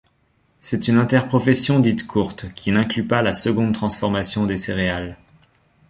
C’est 0.59 0.87
une 0.87 0.97
interprofession 0.97 1.79
dite 1.79 2.07
courte, 2.07 2.51
qui 2.55 2.71
n’inclut 2.71 3.05
pas 3.05 3.21
la 3.21 3.35
seconde 3.35 3.75
transformation 3.75 4.47
des 4.47 4.57
céréales. 4.57 5.15